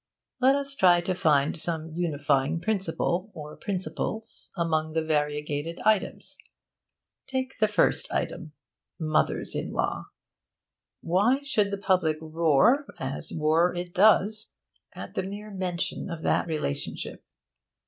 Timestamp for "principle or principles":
2.59-4.49